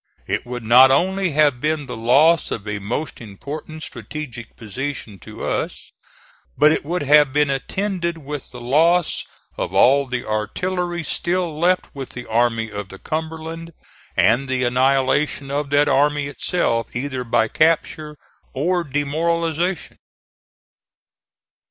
It 0.25 0.47
would 0.47 0.63
not 0.63 0.89
only 0.89 1.29
have 1.33 1.61
been 1.61 1.85
the 1.85 1.95
loss 1.95 2.49
of 2.49 2.67
a 2.67 2.79
most 2.79 3.21
important 3.21 3.83
strategic 3.83 4.55
position 4.55 5.19
to 5.19 5.45
us, 5.45 5.91
but 6.57 6.71
it 6.71 6.83
would 6.83 7.03
have 7.03 7.31
been 7.31 7.51
attended 7.51 8.17
with 8.17 8.49
the 8.49 8.59
loss 8.59 9.23
of 9.57 9.75
all 9.75 10.07
the 10.07 10.25
artillery 10.25 11.03
still 11.03 11.55
left 11.55 11.93
with 11.93 12.09
the 12.13 12.25
Army 12.25 12.71
of 12.71 12.89
the 12.89 12.97
Cumberland 12.97 13.73
and 14.17 14.49
the 14.49 14.63
annihilation 14.63 15.51
of 15.51 15.69
that 15.69 15.87
army 15.87 16.25
itself, 16.25 16.87
either 16.95 17.23
by 17.23 17.47
capture 17.47 18.17
or 18.53 18.83
demoralization. 18.83 19.99